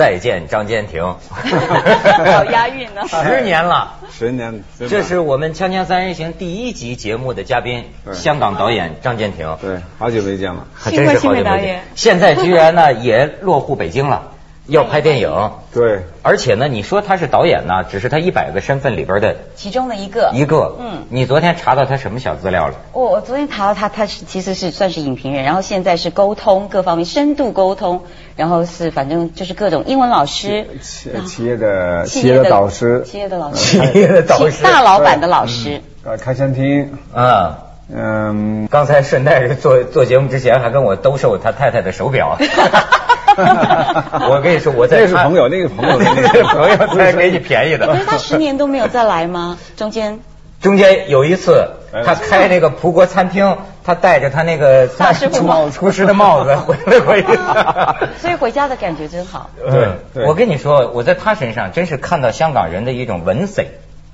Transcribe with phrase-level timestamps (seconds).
[0.00, 3.02] 行，再见张坚庭， 好押韵呢。
[3.06, 9.58] 十年了，十年，这是我们《锵锵三人行》第一集节目的嘉宾，香港导演张坚庭。
[9.60, 11.82] 对，好久没见了，还真是好久没见。
[11.94, 14.32] 现在居然呢也落户北京了。
[14.66, 20.76] 要拍电影，对，而且呢，你说他是导演呢，只是他一百个身份里边的其中的一个，一个。
[20.78, 22.74] 嗯，你昨天查到他什么小资料了？
[22.92, 28.02] 我我昨天查到他，他是其实是算是影评人，然后现在是沟通各方面深度沟通，
[28.36, 37.58] 然后是反正就是各种英文老师，企企业的企业的导师，企业的老师，企业的导师， 大老板的老师，啊，开餐厅，啊。
[37.92, 42.38] 嗯，刚才顺带着做做节目之前还跟我兜售他太太的手表。
[43.42, 47.86] 我跟你说，我在那是朋友，那个朋友， 那个朋友才给你便宜的。
[47.86, 49.58] 可是他十年都没有再来吗？
[49.76, 50.20] 中间
[50.60, 51.68] 中间有一次，
[52.04, 57.28] 他开那个葡国餐厅，他戴着他那个厨厨师的帽子回来回去。
[58.20, 59.48] 所以回家的感觉真好。
[59.58, 63.64] 对，我跟你说，我在他身上真是看到香港人的一种文采、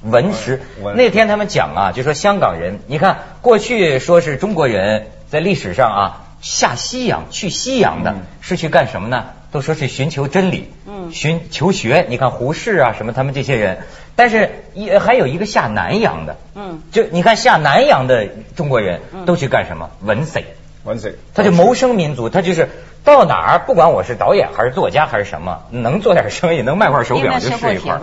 [0.03, 0.61] 文识。
[0.95, 6.23] 那天他们讲啊，就说香港人，你看过去说是中国人在历史上啊。
[6.47, 9.25] 下西洋去西洋的是去干什么呢？
[9.51, 12.07] 都说是寻求真理，嗯，寻求学。
[12.09, 13.79] 你看胡适啊，什么他们这些人，
[14.15, 19.91] 但是也还有一个下南洋的，嗯，就你看下南洋的中国人都去干什么？
[20.03, 20.45] 文贼，
[20.85, 22.69] 文贼，他就谋生民族，他就是
[23.03, 27.95] 到哪儿，不管我是导演还是作家还是什么，能做点生意，能卖块手表就是一块。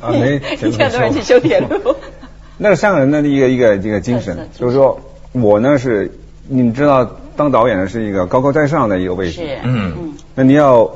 [0.00, 1.96] 啊，没， 一千多人去修铁路。
[2.58, 5.00] 那是香港人的一个一个一个精神，就是说
[5.32, 6.12] 我呢是，
[6.48, 7.08] 你知道。
[7.38, 10.90] 当导演的是一个高高在上的一个位置，嗯，那你要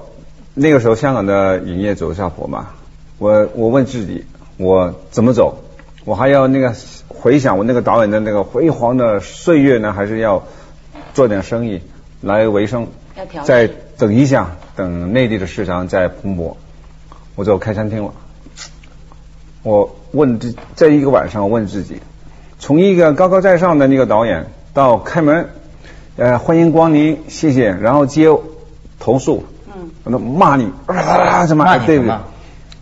[0.55, 2.71] 那个时候香港的影业走下坡嘛？
[3.19, 4.25] 我我问自己，
[4.57, 5.63] 我怎么走？
[6.05, 6.75] 我还要那个
[7.07, 10.43] 回想我那个导演的那个辉煌的岁月呢，还是要
[11.15, 11.81] 做点生意
[12.21, 12.89] 来维生？
[13.45, 16.57] 再等一下，等内地的市场再蓬勃，
[17.37, 18.13] 我就开餐厅了。
[19.63, 22.01] 我问这在一个晚上问自己，
[22.59, 25.49] 从一个高高在上的那个导演到开门。
[26.17, 27.71] 呃，欢迎光临，谢谢。
[27.71, 28.29] 然后接
[28.99, 32.15] 投诉，嗯，那骂你啊，什么对不对？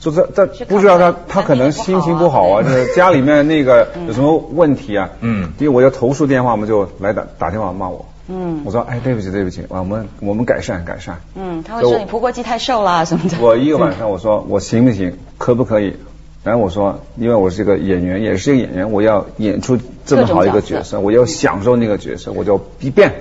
[0.00, 5.10] 就这这不知道他他可能心情不好啊， 就是家里面那个有什么问题啊？
[5.20, 8.04] 嗯，因为我要投诉电话，我们就来打打电话骂我。
[8.28, 11.20] 嗯，我说哎，对不起对不起，我们我们改善改善。
[11.34, 13.36] 嗯，他会说你葡国鸡太瘦了什么的。
[13.40, 15.96] 我一个晚上我说我行不行，可不可以？
[16.42, 23.12] 然后我说，因为我是一个演员，也是一个演员，我要演出这么好一个角色，我要享受那个角色，我就一变。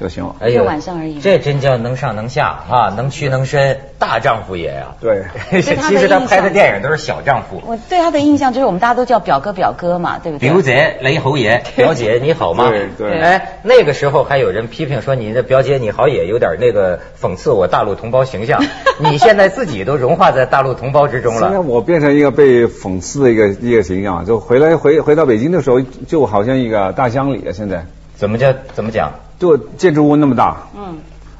[0.00, 1.20] 就行了，一个晚上而已。
[1.20, 4.94] 这真叫能上能下啊，能屈能伸，大丈夫也呀。
[5.00, 5.24] 对，
[5.60, 7.60] 其实他拍的电影都是小丈夫。
[7.66, 10.48] 我对他的印象就是我们大家都叫表哥表哥嘛，对不对？
[10.48, 12.68] 刘贼雷侯爷，表姐你好吗？
[12.70, 13.18] 对对。
[13.18, 18.62] 哎，那个时候还有人批评说你的表姐你好也有点那个讽刺我大陆同胞形象。
[19.00, 21.40] 你现在自己都融化在大陆同胞之中了。
[21.40, 27.50] 现在我变成一个被讽刺的一个一个形象，就回来回回到北京的时候，就好像一个大乡里啊。
[27.52, 29.12] 现在怎么叫怎么讲？
[29.38, 30.98] 就建筑物那么大，嗯，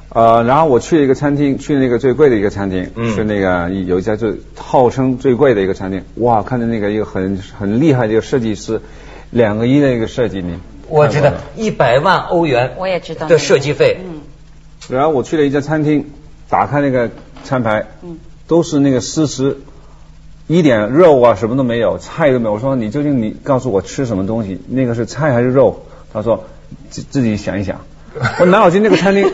[0.09, 8.81] 呃，然后我去了一个餐厅，去那个最贵的一个餐厅，是那个有一家最号称最贵的一个餐厅，哇，看到那个一个很很厉害的一个设计师，
[9.31, 13.27] 两个亿的一个设计，你我知道一百万欧元，我也知道。
[13.27, 14.21] 的设计费，嗯，
[14.89, 16.05] 然后我去了一家餐厅，
[16.49, 17.11] 打开那个
[17.43, 18.17] 餐牌，嗯，
[18.47, 19.57] 都是那个湿食，
[20.47, 24.59] 一点肉啊什么都没有，菜都没有，我说你究竟你告诉我吃什么东西？
[24.67, 25.83] 那个是菜还是肉？
[26.11, 26.45] 他说
[26.89, 27.81] 自自己想一想。
[28.39, 29.31] 我南老金那个餐厅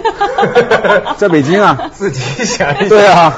[1.18, 2.90] 在北京啊， 自己想一想。
[2.90, 3.38] 对啊，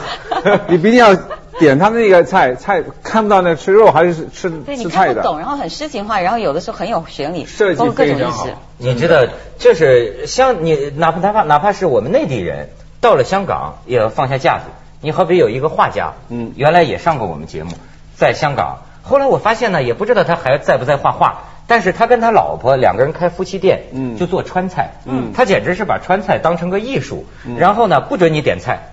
[0.68, 1.16] 你不一定要
[1.60, 5.22] 点他们那个菜，菜看不到那吃肉还是吃吃菜的。
[5.22, 8.48] 懂，然后很诗情画，然后有的时候很有旋律，设计非常好。
[8.78, 9.26] 你知道，
[9.60, 12.70] 就是像你哪怕哪怕哪怕是我们内地人
[13.00, 14.64] 到了香港也要放下架子。
[15.02, 17.74] 你好比有一个画家，嗯，原来也上过我们节目，
[18.16, 21.44] 在香港，后来我发现呢，也不知道他还在不在画画。
[21.70, 27.26] 但是他跟他老婆两个人开夫妻店，嗯，就做川菜，嗯，他简直是把川菜当成个艺术，
[27.60, 28.84] 然后呢，不准你点菜，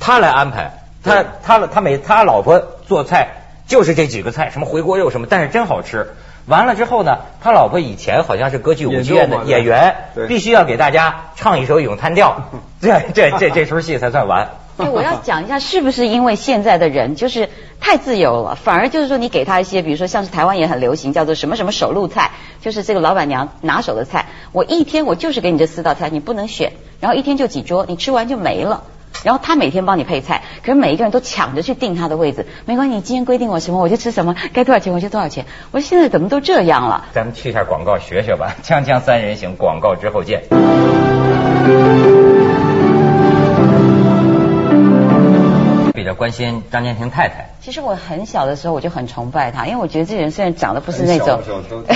[0.00, 0.70] 他来安排，
[1.04, 3.28] 他他他每他老婆做菜
[3.66, 6.14] 就是这几个菜，什么回锅肉什么，但是真好吃。
[6.46, 9.96] 完了之后呢，他老婆以前好像是歌剧舞剧院的演员，
[10.28, 12.44] 必须要给大家唱一首咏叹调，
[12.80, 14.48] 这这这这出戏才算完。
[14.78, 17.48] 哎，我要讲一下，是不是因为现在的人就是
[17.80, 22.30] 太自由了，反而就是说你给他一些，比如说像是台湾也很流行，叫做什么什么手路菜，
[22.60, 28.84] 就是这个老板娘拿手的菜，我一天我就是给你这四道菜，你不能选，然后一天就几桌，你吃完就没了，
[29.24, 37.06] 然后他每天帮你配菜，可是每一个人都抢着去订他的位置，没关系，你今天规定我什么我就吃什么，该多少钱我就多少钱，我说现在怎么都这样了？
[37.12, 40.42] 咱们去一下广告学学吧，锵锵三人行，广告之后见。
[46.08, 47.50] 较关心张建平太太。
[47.60, 51.40] 其实我很小的时候我就很崇拜他，因为我觉得这人虽然长得不是那种，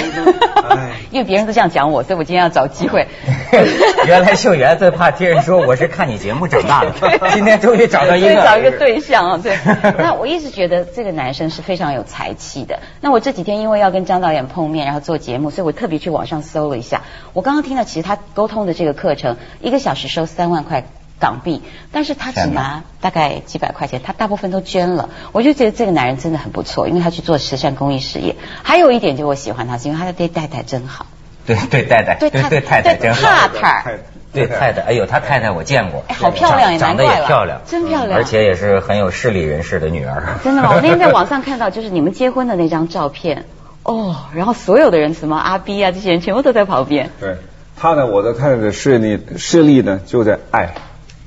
[1.11, 3.07] 因为别人都这样讲我，所以我今天要找机会。
[4.07, 6.93] 原来秀媛最怕听人说我是看你节目长大的，
[7.33, 9.41] 今天终于找到一个找一个对象啊！
[9.43, 9.57] 对，
[9.99, 12.81] 那我一直觉得这个男生是非常有才气的。
[13.01, 17.03] 那我这几天因为要跟张导演碰面，然后做节目，所以我特别去网上搜了一下。
[17.33, 20.85] 我刚刚听到，其实他沟通的这个课程，一个小时收三万块。
[21.23, 25.09] 港币，但是他只拿大概几百块钱，他大部分都捐了。
[25.31, 28.35] 我就觉得这个男人真的很不错，因为他去做慈善公益事业。
[28.65, 31.07] 还有一点就我喜欢他，是因为他对太太真好。
[31.47, 33.21] 对对太太，对对太太真好。
[33.23, 33.99] 太太，
[34.33, 40.39] 对太太，哎呦，他太太我见过，哎好漂亮，长得也漂亮，真漂亮，而且也是很有势力人士的女儿。
[40.43, 40.71] 真的吗？
[40.75, 43.45] 我那天在网上看到，就是你们结婚的那张照片，
[43.83, 47.11] 哦，然后所有的人，什么阿 B 啊，这些人全部都在旁边。
[47.21, 47.37] 对，
[47.77, 50.75] 他呢，我的太太的势力势力呢，就在爱。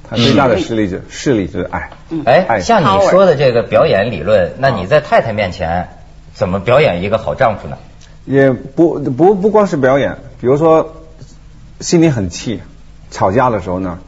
[0.09, 1.89] 他最大的势力就势力就是爱。
[2.25, 5.89] 哎，像你说的这个表演理论，那你在太太面前
[6.33, 7.77] 怎么表演一个好丈夫呢？
[8.25, 10.95] 也不不不光是表演，比如说
[11.79, 12.61] 心里很气，
[13.11, 13.99] 吵架的时候呢，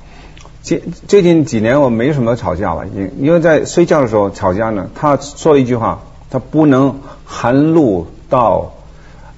[0.61, 8.73] 最最近几年我没什么吵架了，因因为在睡觉的时候吵架呢，他说一句话，他不能含露到。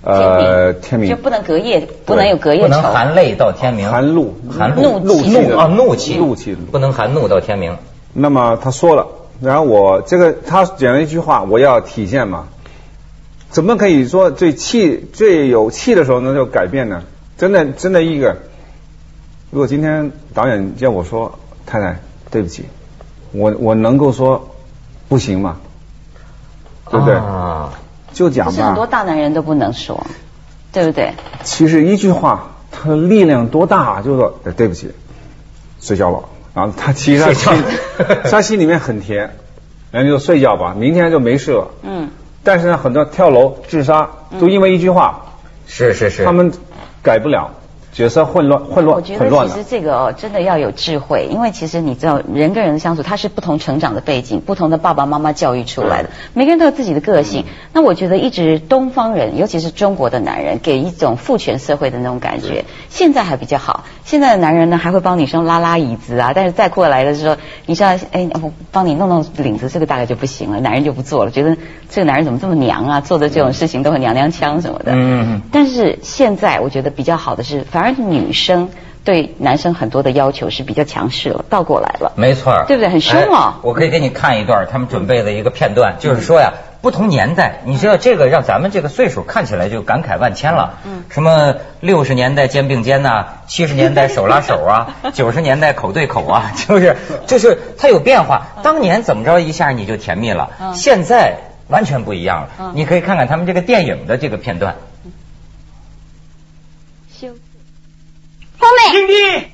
[0.02, 1.10] 呃，天明。
[1.10, 7.78] 就不能隔夜，不能有隔夜不能含泪到天明，含怒，含怒，怒怒啊，怒气，怒气，不能含怒到天明。
[8.14, 9.08] 那么他说了，
[9.42, 12.48] 然后我这个他讲了一句话，我要体现嘛，
[13.50, 17.04] 怎么可以说最气最有气的时候呢就改变呢？
[17.38, 18.38] 真的真的一个，
[19.52, 22.00] 如果今天导演叫我说太太
[22.32, 22.66] 对不起，
[23.32, 24.50] 我我能够说
[25.10, 25.58] 不行吗？
[26.90, 27.16] 对不对？
[27.16, 27.74] 啊。
[28.20, 30.06] 就讲吧，是很多大男人都不能说，
[30.74, 31.14] 对不对？
[31.44, 34.92] 其实一句话，他的力量多大，就是说对不起，
[35.80, 36.26] 睡觉了。
[36.54, 37.64] 然后他其实他心，
[38.30, 39.36] 他心里面很甜，
[39.92, 41.70] 然后就睡觉吧，明天就没事了。
[41.84, 42.10] 嗯。
[42.44, 45.22] 但是呢，很多跳楼自杀都因为一句话，
[45.66, 46.52] 是是是，他们
[47.02, 47.52] 改不了。
[48.00, 57.44] 角色混乱，混乱，我觉得其实这个哦，真的要有智慧，因为其实你知道，人跟人的相处，他是不同成长的背景，不同的爸爸妈妈教育出来的，每个人都有自己的个性。
[57.74, 62.64] 那我觉得一直东方人，尤其是中国的男人，给一种父权社会的那种感觉。
[62.88, 67.36] 现在还比较好，现在的男人呢，还会帮女生拉拉椅子啊，但是再过来的时候，
[67.66, 71.58] 你像哎，我帮你弄弄领子，这个大概就不行了，男人就不做了，觉得
[71.90, 74.94] 这个男人怎么这么娘啊，做的这种事情都很娘娘腔什么的。
[74.96, 75.42] 嗯。
[75.52, 77.66] 但是现在我觉得比较好的是。
[77.70, 78.70] 反而女生
[79.04, 82.12] 对男生很多的要求是比较强势了，倒过来了。
[82.16, 82.90] 没错，对不对？
[82.90, 83.60] 很凶啊！
[83.64, 90.76] 我可以给你看一段他们准备的一个片段，就是说呀，不同年代，你知道这个让咱们这个岁数看起来就感慨万千了。
[90.86, 91.04] 嗯。
[91.10, 98.48] 什么六十年代肩并肩呐，七十年代手拉手啊， 九十年代口对口啊， 就是就是它有变化。
[98.62, 102.72] 当年怎么着一下你就甜蜜了，现在完全不一样了。
[102.76, 104.76] 你可以看看他们这个电影的这个片段。
[108.94, 109.52] 英弟，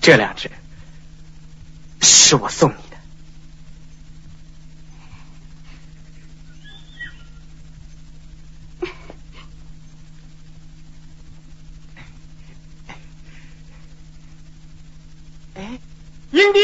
[0.00, 0.50] 这两只
[2.00, 2.96] 是我送你的。
[15.54, 15.78] 哎，
[16.30, 16.58] 英弟，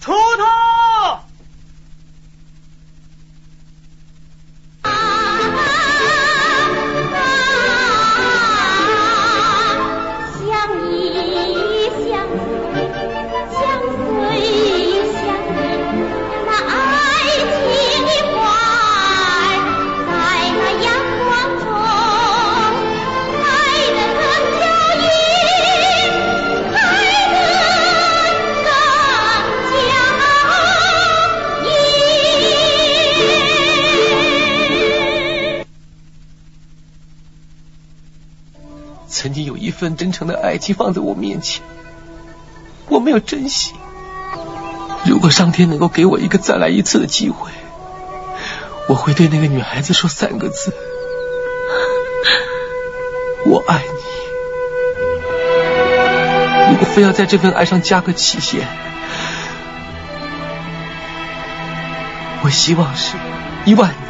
[0.00, 0.44] 锄头。
[39.88, 41.62] 份真诚的爱情放在我面前，
[42.88, 43.72] 我没有珍惜。
[45.06, 47.50] 如果上天能够给我一个再来一次的机会，
[48.86, 50.74] 我会对那个女孩子说三个字：
[53.46, 53.88] 我爱你。
[56.70, 58.68] 如果非要在这份爱上加个期限，
[62.42, 63.16] 我希望是
[63.64, 64.07] 一万年。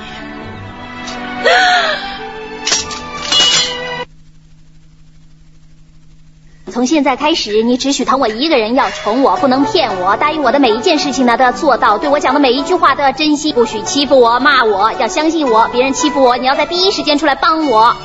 [6.79, 10.17] 从现在开始，你只许疼我一个人，要宠我，不能骗我。
[10.17, 11.99] 答应我的每一件事情呢，都要做到。
[11.99, 14.93] 对我讲的每一句话都要珍惜，不许欺负我、骂我。
[14.93, 17.97] 要相信我，别人欺负我，你要在第一时间出来帮我。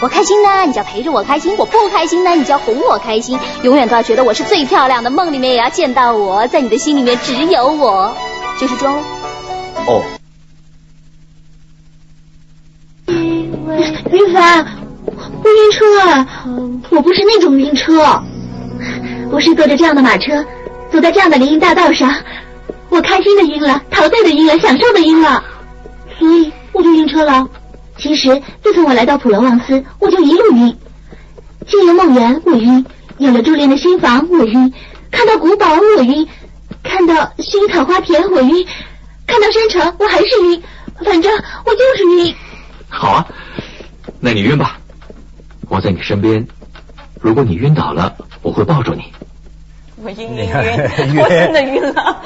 [0.00, 3.40] 我开心呢，你就要陪着我开心；我不开心呢，你就要哄我开心。
[3.64, 8.14] 永远都要觉得我是最漂亮的，梦里面也要见到我，在你的心里面只有我，
[8.60, 9.02] 就是装喽。
[9.88, 10.02] 哦。
[13.08, 14.81] 云凡，我
[15.52, 16.28] 晕车啊！
[16.90, 18.22] 我不是那种晕车，
[19.30, 20.44] 我是坐着这样的马车，
[20.90, 22.14] 走在这样的林荫大道上，
[22.88, 25.42] 我开心的晕了，陶醉的晕了，享受的晕了，
[26.18, 27.48] 所以我就晕车了。
[27.98, 30.76] 其实自从我来到普罗旺斯，我就一路晕。
[31.66, 32.84] 进了梦园我晕，
[33.18, 34.72] 有了住恋的新房我晕，
[35.10, 35.66] 看到古堡
[35.96, 36.26] 我晕，
[36.82, 38.66] 看到薰衣草花田我晕，
[39.26, 40.62] 看到山城我还是晕，
[41.04, 41.32] 反正
[41.64, 42.34] 我就是晕。
[42.88, 43.26] 好啊，
[44.20, 44.78] 那你晕吧，
[45.72, 46.46] 我在你身边。
[47.18, 49.10] 如果你晕倒了，我会抱住你。
[50.04, 50.44] 我晕晕晕，
[51.18, 52.20] 我真的晕了。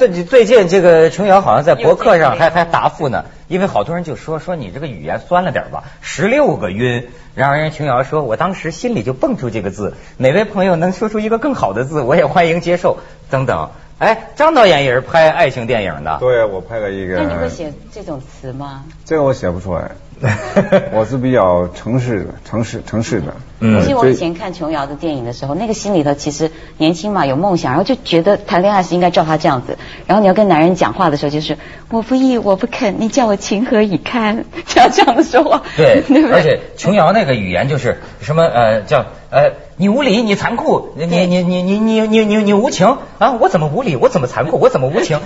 [0.00, 7.08] 最最近这个琼瑶好像在博客上还还答复呢，因为好多人就说说你这个语言酸了点吧，十六个晕。
[7.36, 12.98] 然后人琼瑶说，我当时心里就蹦出这个字，哪位朋友能说出一个更好的字，我也欢迎接受。
[13.30, 16.16] 等等，哎，张导演也是拍爱情电影的。
[16.18, 17.18] 对，我拍了一个。
[17.18, 18.82] 那你会写这种词吗？
[19.04, 19.92] 这个我写不出来。
[20.92, 23.34] 我是比较城市的，城市城市的。
[23.60, 23.82] 嗯。
[23.82, 29.78] 其实我以前看琼瑶的电影的时候，那个心里头其实年轻嘛，有梦想，然后就觉得谈恋爱是应该照他这样子。
[30.06, 31.56] 然后你要跟男人讲话的时候，就是
[31.88, 34.44] 我不依，我不肯，你叫我情何以堪？
[34.66, 35.62] 这样这样说话。
[35.76, 43.32] 对，而且琼瑶那个语言就是什么呃叫呃你无理，你残酷，你你你你你你你你无情啊！
[43.40, 43.96] 我怎么无理？
[43.96, 44.58] 我怎么残酷？
[44.58, 45.18] 我怎么无情？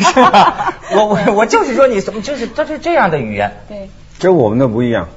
[0.00, 0.78] 是吧？
[0.92, 3.52] 我我我就是说你怎么就是他是这样的语言。
[3.68, 3.90] 对。
[4.20, 5.08] 跟我们的不一样，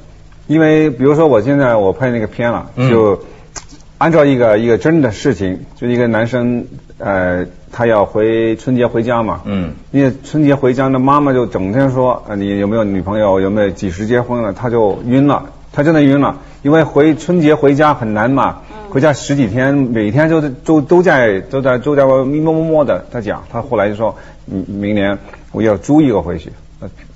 [0.48, 3.20] 因为比如说我现在我拍那个片了，就
[3.98, 6.66] 按照一个一个真的事情，就一个男生
[7.00, 15.44] 呃他要回春节回家嘛，嗯，因为春节回家那妈妈就整天说啊你有没有女朋友有没有几时结婚了，他就晕了，
[15.74, 25.18] 他真的晕了，因为回春节回家很难嘛，回家十几天每天就都都在都在都在摸摸的他讲，他后来就说明年
[25.52, 26.54] 我要租一个回去，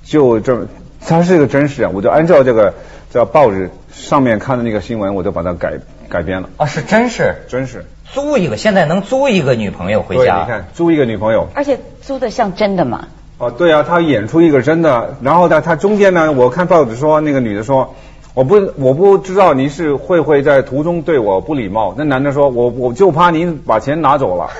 [0.04, 0.66] 就这。
[1.06, 2.74] 它是一个真实啊，我就按照这个
[3.10, 5.74] 叫报纸上面看的那个新闻，我就把它改
[6.08, 6.50] 改编了。
[6.56, 7.84] 啊，是真实，真实。
[8.12, 10.40] 租一个，现在能租一个女朋友回家？
[10.40, 11.46] 你看，租一个女朋友。
[11.54, 13.08] 而且租的像真的嘛？
[13.38, 17.94] 哦，对啊，他演出一个真的，然后呢，他中间呢，我看报纸说那个女的说，
[18.34, 21.94] 我不我不知道您是会不会在途中对我不礼貌。
[21.96, 24.50] 那男的说，我我就怕您把钱拿走了。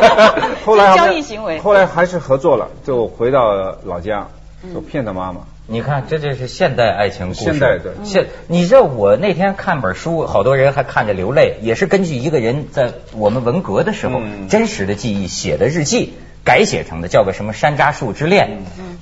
[0.64, 1.58] 后来交易行为。
[1.60, 4.26] 后来还是合作了，就回到老家，
[4.74, 5.40] 就骗他妈妈。
[5.68, 7.42] 你看，这就是现代爱情故事。
[7.42, 18.46] 现代的现，你知道我那天看本书，好多人还看着流泪，也是根据一个人在我们文革的时候真实的记忆写的日记改写成的，叫个什么《山楂树之恋》。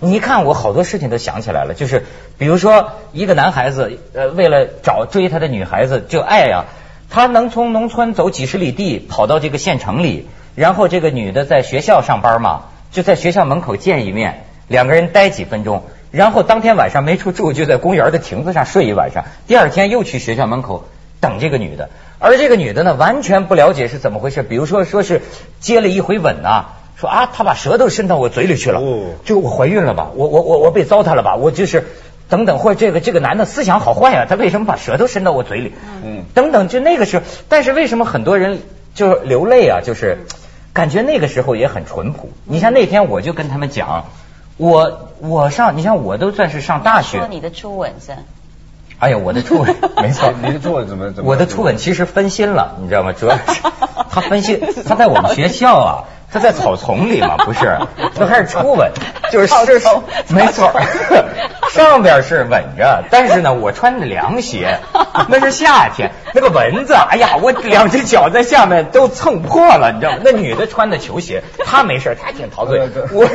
[0.01, 2.05] 你一看，我好多事情都想起来了，就是
[2.39, 6.65] 比如说一个男孩子，呃，为了找追他的女孩子，就爱呀，
[7.11, 15.83] 他能从农村走几十里地跑到这个县城里，然后这个女的在学校上班嘛，就在学校门口见一面，两个人待几分钟。
[16.15, 19.25] 然后当天晚上没处住， 就在公园的亭子上睡一晚上。
[19.47, 20.85] 第二天又去学校门口
[21.21, 21.91] 等这个女的，
[22.21, 24.43] 而这个女的呢，完全不了解是怎么回事。
[24.43, 25.23] 比如说，说是
[25.59, 26.67] 接了一回吻呐，
[26.97, 28.81] 说啊，她把舌头伸到我嘴里去了，
[29.25, 30.11] 就我怀孕了吧？
[30.15, 31.35] 我我我我被糟蹋了吧？
[31.37, 31.85] 我就是
[32.29, 34.27] 等等，或者这个这个男的思想好坏啊？
[34.29, 35.73] 他为什么把舌头伸到我嘴里？
[36.05, 38.61] 嗯，等等，就那个时候，但是为什么很多人
[38.95, 39.81] 就流泪啊？
[39.83, 40.19] 就是
[40.73, 42.31] 感觉那个时候也很淳朴。
[42.45, 44.05] 你像那天我就跟他们讲。
[44.57, 47.19] 我我上，你像我都算是上大学。
[47.19, 48.13] 说你的初吻是？
[48.99, 51.31] 哎呀，我的初吻 没错，你的初吻怎么怎么？
[51.31, 53.13] 我的初吻其实分心了，你知道吗？
[53.13, 53.43] 主要是
[54.11, 57.79] 他分心，他在我们学校啊，他在草丛里嘛，不是？
[58.15, 58.93] 他开始初吻，
[59.33, 59.55] 就是是
[60.29, 60.73] 没错。
[61.75, 64.79] 上边是稳着，但是呢，我穿的凉鞋，
[65.29, 70.19] 那是夏天，那个蚊子，哎呀，我两只脚在下面都蹭破了，你知道吗？
[70.25, 72.89] 那女的穿的球鞋，她没事，她挺陶醉。
[73.13, 73.27] 我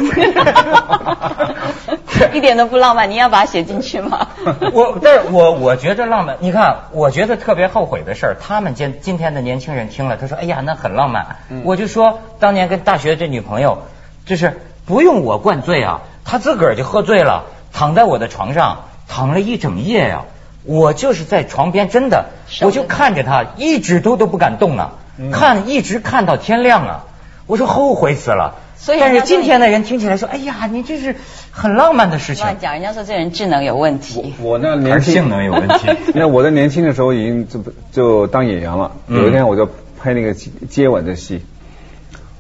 [2.34, 4.28] 一点都不浪漫，你要把它写进去吗？
[4.72, 6.38] 我，但是我我觉得浪漫。
[6.40, 11.26] 你看，我觉得特别后悔的事儿，他们今今天的年轻人听了，他说，哎呀，那很浪漫。
[11.66, 13.80] 我就说，当年跟大学这女朋友，
[14.26, 17.44] 就是不用我灌醉啊，她自个儿就喝醉了。
[17.72, 20.24] 躺在我的床上躺了一整夜呀，
[20.64, 22.26] 我就是在床边，真的，
[22.62, 24.92] 我就看着他，一直都都不敢动啊，
[25.32, 27.06] 看一直看到天亮啊，
[27.48, 28.56] 我说后悔死了。
[28.82, 31.14] 所以，但是今天的人听起来说，哎呀，你这是
[31.52, 32.46] 很浪漫的事情。
[32.62, 35.90] 讲人家说这人智能有问题，我那年轻性能有问题。
[36.16, 37.62] 因为我在年轻的时候已经就
[37.92, 39.68] 就当演员了，有一天我就
[40.02, 41.44] 拍那个接吻的戏，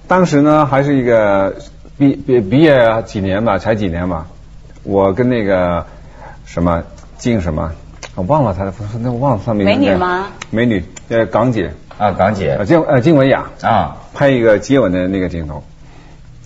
[0.07, 1.57] 当时呢还是一个
[1.97, 4.27] 毕毕毕业几年吧，才几年吧。
[4.89, 5.85] 我跟那个
[6.45, 6.83] 什么
[7.19, 7.71] 静什么，
[8.15, 9.71] 我忘了她的，那我忘了她名字。
[9.71, 10.27] 美女吗？
[10.49, 15.63] 美女，呃，港姐啊，港姐，金呃金文雅啊，拍一个接吻的那个镜头。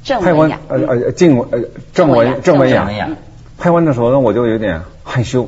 [0.04, 0.60] 郑文雅。
[0.68, 1.60] 呃呃静呃
[1.94, 3.10] 郑文郑文雅。
[3.58, 5.48] 拍完的时候呢，我就有点害羞，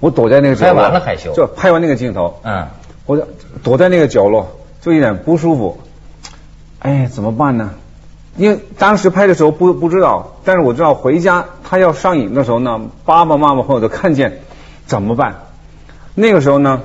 [0.00, 0.74] 我躲在那个角落。
[0.74, 1.32] 拍完了害羞。
[1.32, 2.66] 就拍完那个镜头，嗯，
[3.06, 3.28] 我就
[3.62, 5.80] 躲在那个角落，就有点不舒服。
[6.80, 7.70] 哎，怎么办呢？
[8.36, 14.40] 因为当时拍的时候不不知道，但是我知道回家他要上瘾的时候呢，爸爸妈妈朋友都看见，
[14.86, 15.34] 怎么办？
[16.14, 16.82] 那个时候呢，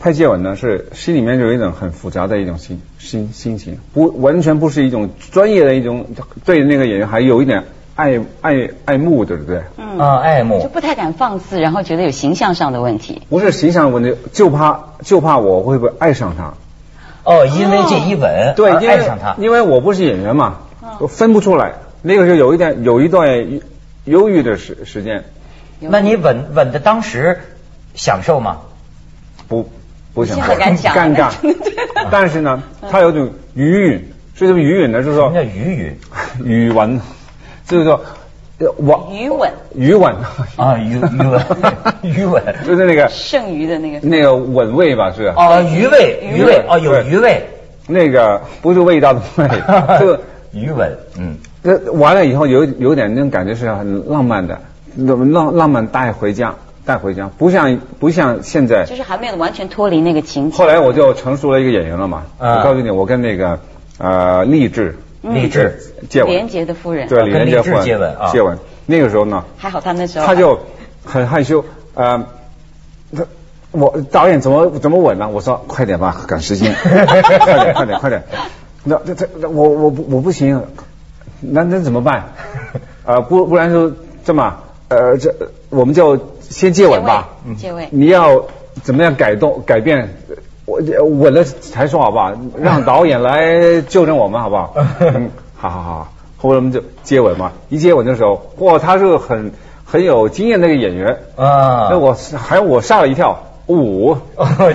[0.00, 6.06] 拍接吻呢是心里面有一种很复杂的一种心心心情，不完全不是一种专业的一种
[6.44, 7.64] 对那个演员还有一点
[7.94, 9.62] 爱爱爱慕，对不对？
[9.78, 13.22] 嗯啊，爱慕就不太敢放肆，然后觉得有形象上的问题。
[13.30, 16.52] 不是形象问题，就怕就怕我会不会爱上他。
[17.24, 20.58] 哦，因为这一吻对爱上他，因为我不是演员嘛。
[21.00, 23.60] 我分不出来，那个时候有一点有一段
[24.04, 25.24] 忧郁的时时间。
[25.78, 27.38] 那你吻吻的当时
[27.94, 28.58] 享受吗？
[29.48, 29.70] 不
[30.14, 31.30] 不享受，尴尬。
[32.10, 33.98] 但是呢，他有种余韵，
[34.34, 35.28] 是这个余韵呢，就是说。
[35.28, 35.98] 什么叫余韵？
[36.44, 37.00] 余吻，
[37.66, 38.00] 就是说
[38.76, 39.52] 我余吻。
[39.74, 40.14] 余吻
[40.56, 41.44] 啊，余余吻，
[42.02, 47.44] 余吻， 就是那个剩余的那个那个吻味吧，是哦，余味，余味，哦，有余味。
[47.86, 49.48] 那个不是味道的味，
[50.00, 50.18] 就。
[50.60, 54.60] 余吻，嗯，那完了以后有有点那种感觉是很浪漫的，
[54.96, 63.58] 浪浪漫带回家带回家，不像不像现在，就是还没有完全脱离那个情后来我就成熟了一个演员了嘛，我告诉你，我跟那个
[63.98, 65.80] 呃励志励志。
[66.10, 67.08] 接吻，连杰的夫人。
[67.08, 68.30] 对李连杰夫人接吻啊。
[68.30, 70.60] 接吻，那个时候呢，还好他那时候他就
[71.04, 71.64] 很害羞，
[71.94, 72.26] 呃，
[73.16, 73.24] 他
[73.70, 75.28] 我导演怎么怎么吻呢？
[75.28, 78.22] 我说快点吧，赶时间，快点快点快点。
[78.88, 80.62] 那这这我我不我不行，
[81.40, 82.32] 那那怎么办？
[83.04, 83.92] 呃不不然就
[84.24, 84.56] 这么
[84.88, 85.34] 呃这
[85.70, 87.28] 我们就先接吻吧。
[87.58, 87.84] 接吻。
[87.90, 88.44] 你要
[88.84, 90.08] 怎么样改动改变？
[90.66, 92.32] 我吻了才说好不好？
[92.60, 94.74] 让导演来纠正我们好不好？
[95.00, 96.12] 嗯，好好好。
[96.36, 97.52] 后来我们就接吻嘛。
[97.68, 99.52] 一接吻的时候，哇，他是很
[99.84, 101.88] 很有经验的一个演员啊。
[101.90, 103.42] 那我还我吓了一跳。
[103.66, 104.16] 五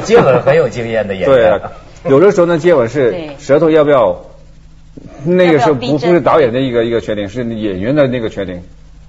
[0.04, 1.60] 接吻很有经验的演员。
[1.60, 1.62] 对。
[2.10, 4.22] 有的时候呢，接吻是舌头要不要？
[5.24, 8.62] 那个是不不是导演的一个一个决定，是演员的那个决定。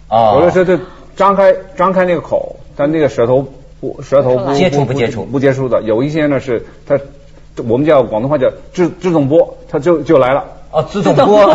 [0.09, 0.35] 啊。
[0.35, 0.79] 有的时候就
[1.17, 3.47] 张开张开那个口，但那个舌头
[3.81, 5.83] 不舌头不接触不接触不接触的。
[5.83, 6.99] 有一些呢是它，
[7.69, 10.45] 我们叫广东话叫自自动波，他就就来了。
[10.73, 11.55] 哦，自动波，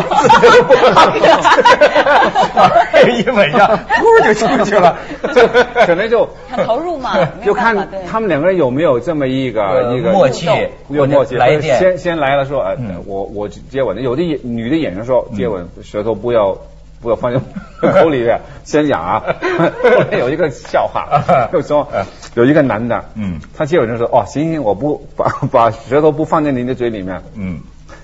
[3.10, 4.96] 一吻上，呼就出去了，
[5.84, 10.46] 可能就很投入嘛， 就看他们两个人有没有这么一个一个默契，
[10.88, 11.34] 有默契。
[11.34, 16.56] 来电，先先来了说，呃，我我接吻的，有的演女的演员说接吻舌头不要
[17.00, 17.40] 不要放进
[17.80, 19.22] 口里面， 先讲啊。
[19.82, 21.86] 后来有一个笑话， 就说
[22.34, 27.60] 有一个男的，嗯，他接吻的时候，哦，行行，我不把把舌头不放在您的嘴里面，嗯。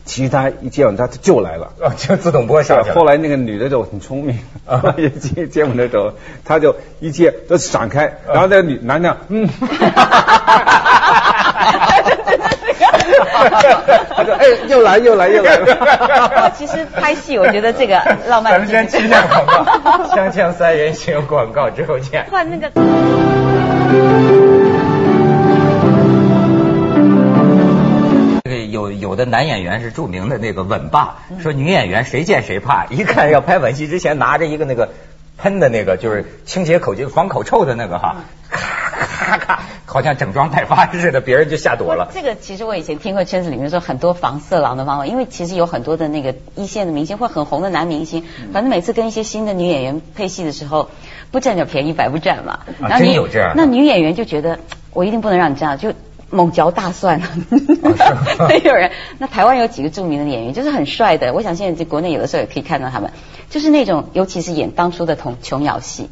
[0.07, 4.39] 其实他一接吻，他就来了，就自动播下去后来那个女的就很聪明，
[4.99, 6.13] 一接接吻的时候，
[6.45, 9.49] 他就一接都闪开，然后那个女男的，嗯，
[14.17, 16.53] 他说哎，又来又来又来了。
[16.57, 18.53] 其实拍戏，我觉得这个 浪漫。
[18.53, 19.65] 咱们先接下广告，
[20.15, 22.27] 锵锵三人行广告之后见。
[22.31, 22.71] 换那个。
[28.71, 34.89] 有有的男演员是著名的那个吻霸，说女演员谁见谁怕，一看要拍吻戏之前拿着一个那个
[35.39, 38.17] 喷的那个就是清洁口防口臭的那个哈，
[38.51, 39.61] 咔咔咔，
[39.95, 42.11] 好像整装待发似的，别人就吓躲了。
[42.13, 50.91] 这个其实我以前听过圈子里面说很多防色狼的方法，因为其实有很多的那个一线的明星或很红的男明星，反正每次跟一些新的女演员配戏的时候，
[51.31, 52.59] 不占点便宜白不占嘛。
[52.99, 53.53] 真有这样。
[53.55, 54.59] 那女演员就觉得
[54.93, 55.93] 我一定不能让你这样就。
[56.31, 57.21] 猛嚼大蒜，
[58.49, 58.91] 没有人。
[59.19, 61.33] 那台湾有几个著名的演员，就是很帅的。
[61.33, 63.13] 我想现在在国内有的时候也可以看到他们，
[63.51, 66.11] 就是那种，尤其是演当初的童琼瑶戏，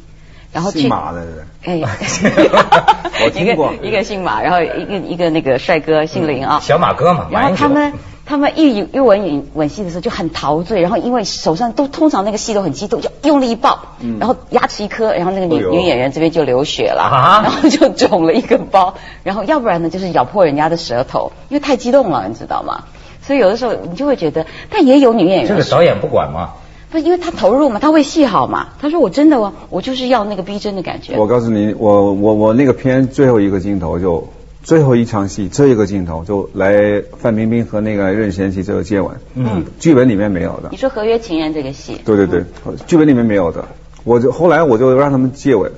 [0.53, 1.25] 然后姓马的，
[1.63, 1.75] 哎，
[3.35, 7.91] 一个一个姓马，然后一个一个那个帅哥姓林啊，小马哥嘛，然后他们。
[8.25, 13.79] 他们一一吻吻吻戏的时候就很陶醉，然后因为手上都通常那个戏都很激动，就用力一抱，
[14.17, 17.09] 然后牙齿一磕，然后那个女女演员这边就流血了，
[17.43, 22.85] 然后就肿了一个包，然后要不然呢就是咬破人家的舌头，因为太激动了，你知道吗？
[23.21, 26.51] 所以有的时候你就会觉得，但也有女演员，这个导演不管吗？
[26.93, 28.67] 不，因为他投入嘛，他为戏好嘛。
[28.79, 31.17] 他说我真的哦，我就是要那个逼真的感觉。
[31.17, 34.29] 我告诉你，我我我那个片最后一个镜头就。
[34.63, 40.69] 最后一场戏，这一个镜头就来范冰冰和那个任贤齐这个接吻，嗯，剧本里面没有的。
[40.71, 41.99] 你说《合约情人》这个戏？
[42.05, 42.45] 对对对，
[42.87, 43.65] 剧本里面没有的。
[44.05, 45.69] 我就后来我就让他们接吻，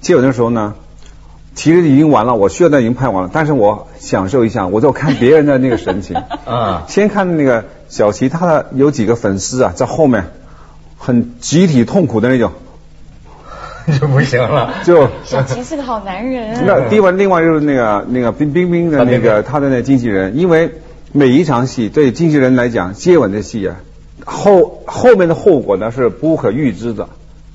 [0.00, 0.74] 接吻的时候呢，
[1.54, 6.16] 其实已经完了，我需要的已经拍完了，但是我享受一下，我就看别人的那个神情。
[6.46, 6.84] 啊。
[6.88, 10.24] 先看那个小齐，他的有几个粉丝啊，在后面
[11.06, 12.50] 很集体痛苦的那种。
[14.00, 14.74] 就不行了。
[14.84, 16.64] 就小齐是个好男人。
[16.66, 20.72] 那另外另外就是那个那个冰冰冰的那个他的那经纪人，因为
[21.12, 23.76] 每一场戏对经纪人来讲，接吻的戏啊，
[24.24, 27.08] 后后面的后果呢是不可预知的。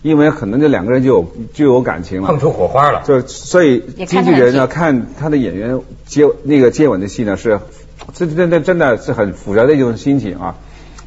[0.03, 3.03] 因为可能这两个人就有就有感情了，碰出火花了。
[3.05, 7.59] 就所以经纪人呢看他的演员接那个接吻的戏呢是，
[8.13, 10.55] 这真的真的是很复杂的一种心情啊。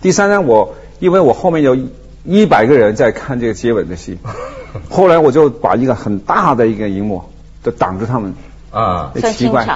[0.03, 1.77] 第三呢，我因为我后面有
[2.25, 4.19] 一百个人在看这个接吻的戏，
[4.91, 7.23] 后来我就把一个很大的一个荧幕
[7.63, 8.35] 就挡着他们
[8.71, 9.67] 啊，奇怪，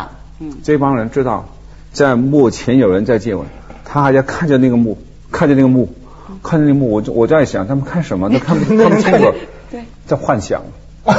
[0.40, 1.46] 嗯，这帮人知道
[1.92, 3.46] 在幕前有人在接吻，
[3.84, 4.98] 他还要看着那个幕，
[5.30, 5.94] 看着那个幕。
[6.40, 8.28] 看着那个幕，我就我在想，他们看什么？
[8.30, 9.34] 都看不看不清楚。
[9.70, 10.62] 对，在幻想。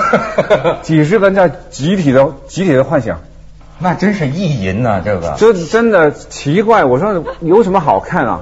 [0.84, 3.20] 几十个人在集体的集体的幻想，
[3.80, 5.36] 那真是意淫呐，这个。
[5.38, 8.42] 这真的奇怪，我说有什么好看啊？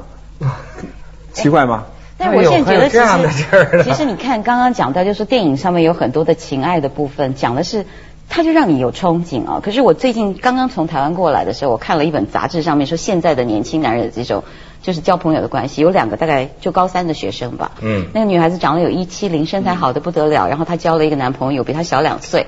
[1.33, 1.85] 奇怪吗？
[2.17, 2.97] 但我现在觉得其
[3.43, 7.85] 实，其实你看刚刚讲到，就是电影上面有很多的情爱的部分，讲的是。
[8.29, 9.61] 他就让你有憧憬啊！
[9.63, 14.43] 可是我最近刚刚从台湾过来的时候，我看了一本杂志，上面说现在的年轻男人的这种
[14.81, 17.71] 就是交朋友的关系，有两个大概就高三的学生吧。
[17.79, 18.07] 嗯。
[18.13, 22.47] 那个女孩子长得有一七零，身材好的不得了，然后她交了一个男朋友，比她小两岁，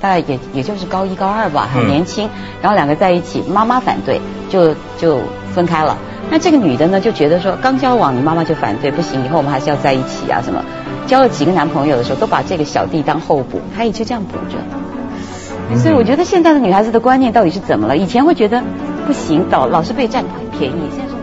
[0.00, 2.28] 大概也也就是高一高二吧，很年轻。
[2.62, 5.18] 然后两个在一起，妈妈反对，就就
[5.54, 5.96] 分开了。
[6.30, 10.64] 那这个女的呢，就觉得说刚交往，你妈妈就反对，不行，以后我们还是要在一起啊什么。
[11.06, 15.78] 交了几个男朋友的时候，都把这个小弟当候补，她也就这样补着。
[15.78, 17.96] 所以我觉得现在的女孩子的观念到底是怎么了？
[17.96, 18.62] 以前会觉得
[19.06, 20.24] 不行，老老是被占
[20.58, 21.19] 便宜，现在说。